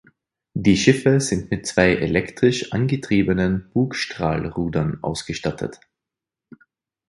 [0.55, 5.79] Die Schiffe sind mit zwei elektrisch angetriebenen Bugstrahlrudern ausgestattet.